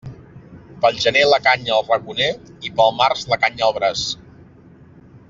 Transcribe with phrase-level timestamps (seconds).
[0.85, 2.29] Pel gener la canya al raconer
[2.69, 4.07] i pel març la canya al braç.